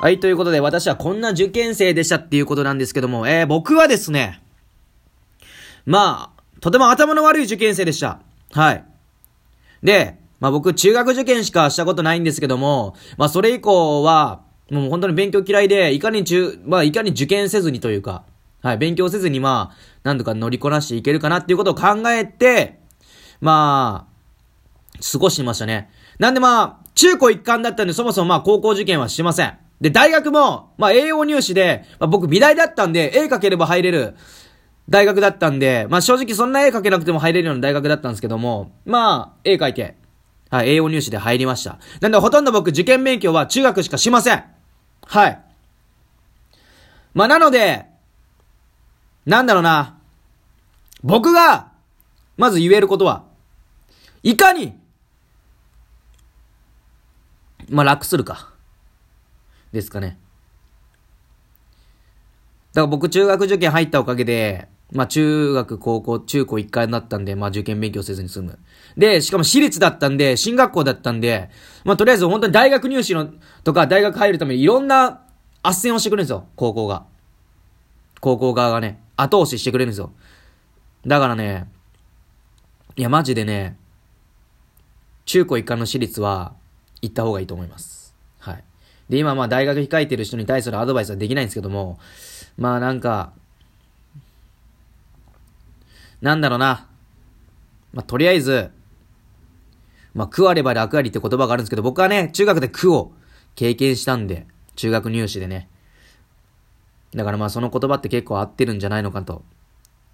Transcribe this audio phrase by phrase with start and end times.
[0.00, 4.42] はい、ということで私はこんな受験生でしたっていうことなんですけども、えー、僕はですね、
[5.84, 8.18] まあ、とても頭の悪い受験生でした。
[8.52, 8.84] はい。
[9.82, 14.40] で、まあ僕中学受験しかしたことないんですけども、まあそれ以降は、
[14.70, 18.24] もう本当に勉強嫌いで、いかに中、まあいかに受験せずにというか、
[18.62, 22.78] はい、勉強せずにまあ、なんとか乗りこなしていけるかなっていうことを考えて、
[23.42, 25.90] まあ、過ごしましたね。
[26.18, 29.58] なんでまあ、中高一貫だったんで、そもそもまあ高校受験はしません。
[29.80, 34.14] で、大学も、まあ、栄養入試で、まあ、僕美大だったんで、絵描ければ入れる
[34.88, 39.96] 大学だったんで、まあ、正直そんな絵描けなくても入れるような大学だったんですけども、まあ、絵描いて、
[40.50, 41.78] はい、栄養入試で入りました。
[42.00, 44.44] なんで、ほとんど僕受験勉強は中学しかしません。
[45.06, 45.40] はい。
[47.14, 47.86] まあ、なので、
[49.24, 49.98] なんだろうな。
[51.02, 51.72] 僕が、
[52.36, 53.24] まず言えることは、
[54.22, 54.78] いかに、
[57.70, 58.50] まあ、楽するか。
[59.72, 60.18] ですかね。
[62.72, 68.58] だから僕中学受験入ったおかげで、まあ中学、高校、中高一回になったんで、まあ受験勉強せずに済む。
[68.96, 71.50] で、しかも私立だったんで、進学校だったんで、
[71.84, 73.30] まあとりあえず本当に大学入試の、
[73.64, 75.22] とか大学入るためにいろんな
[75.62, 77.06] 斡旋をしてくれるんですよ、高校が。
[78.20, 80.12] 高校側がね、後押ししてくれるんですよ。
[81.06, 81.68] だからね、
[82.96, 83.76] いやマジでね、
[85.24, 86.54] 中高一貫の私立は
[87.02, 88.14] 行った方がいいと思います。
[88.38, 88.64] はい
[89.10, 91.98] で、今まあ大学控えてる人に対するアドバイスはできないんですけども、
[92.56, 93.32] まあなんか、
[96.22, 96.86] なんだろうな。
[97.92, 98.70] まあとりあえず、
[100.14, 103.10] まあ苦あれば楽ありって言葉があるんですけど、僕はね、中学で苦を
[103.56, 105.68] 経験したんで、中学入試でね。
[107.12, 109.42] だからまあその言葉って結構合ってるんじゃないのかと、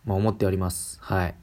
[0.06, 0.98] まあ思っております。
[1.02, 1.34] はい。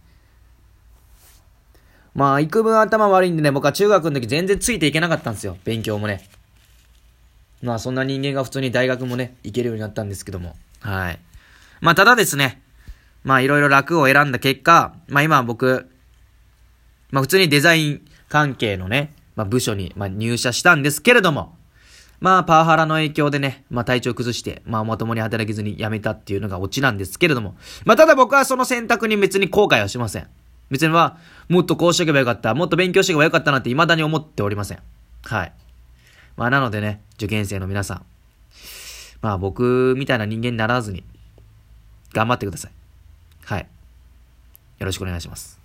[2.15, 5.57] まあ、幾分頭悪いんでね、僕は中学の時全然ついていけなかったんですよ。
[5.63, 6.27] 勉強もね。
[7.63, 10.55] まあそんな人間が普通に大学もね、行けるようになったんですけども。
[10.81, 11.19] はい。
[11.79, 12.61] まあただですね、
[13.23, 15.89] まあいろいろ楽を選んだ結果、まあ今僕、
[17.09, 21.55] まあ普通にデザイン関係のね、まあ部署に、まあ、入社したんですけれども、
[22.19, 30.27] まあパワハラの影響でね、まあ体調崩して、まあまともに働けずに辞めたっていうのがオチなんですけれども、まあただ僕はその選択に別に後悔はしません。
[30.69, 34.79] 別には、もっとこうしとけばよかった、もっと勉強しておけばよかったなんて未だに思っておりません。
[35.23, 35.53] はい。
[36.35, 38.05] まあなのでね、受験生の皆さん、
[39.21, 41.03] まあ僕みたいな人間にならずに、
[42.13, 42.71] 頑張ってください。
[43.45, 43.67] はい。
[44.79, 45.62] よろしくお願いします。